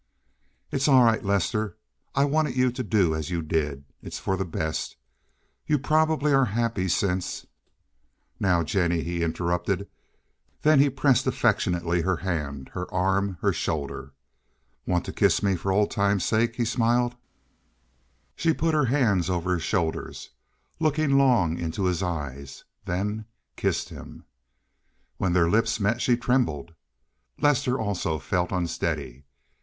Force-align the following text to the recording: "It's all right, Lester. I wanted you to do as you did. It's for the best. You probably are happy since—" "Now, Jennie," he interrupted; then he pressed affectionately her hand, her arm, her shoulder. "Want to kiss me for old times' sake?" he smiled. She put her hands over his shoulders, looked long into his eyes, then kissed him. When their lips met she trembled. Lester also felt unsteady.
"It's 0.71 0.87
all 0.87 1.03
right, 1.03 1.23
Lester. 1.23 1.77
I 2.15 2.25
wanted 2.25 2.57
you 2.57 2.71
to 2.71 2.81
do 2.81 3.13
as 3.13 3.29
you 3.29 3.43
did. 3.43 3.83
It's 4.01 4.17
for 4.17 4.35
the 4.35 4.45
best. 4.45 4.97
You 5.67 5.77
probably 5.77 6.33
are 6.33 6.45
happy 6.45 6.87
since—" 6.87 7.45
"Now, 8.39 8.63
Jennie," 8.63 9.03
he 9.03 9.21
interrupted; 9.21 9.87
then 10.63 10.79
he 10.79 10.89
pressed 10.89 11.27
affectionately 11.27 12.01
her 12.01 12.15
hand, 12.15 12.69
her 12.73 12.91
arm, 12.91 13.37
her 13.41 13.53
shoulder. 13.53 14.13
"Want 14.87 15.05
to 15.05 15.13
kiss 15.13 15.43
me 15.43 15.55
for 15.55 15.71
old 15.71 15.91
times' 15.91 16.25
sake?" 16.25 16.55
he 16.55 16.65
smiled. 16.65 17.13
She 18.35 18.53
put 18.53 18.73
her 18.73 18.85
hands 18.85 19.29
over 19.29 19.53
his 19.53 19.61
shoulders, 19.63 20.31
looked 20.79 20.97
long 20.97 21.59
into 21.59 21.83
his 21.83 22.01
eyes, 22.01 22.63
then 22.85 23.25
kissed 23.55 23.89
him. 23.89 24.23
When 25.17 25.33
their 25.33 25.47
lips 25.47 25.79
met 25.79 26.01
she 26.01 26.17
trembled. 26.17 26.73
Lester 27.39 27.77
also 27.77 28.17
felt 28.17 28.51
unsteady. 28.51 29.25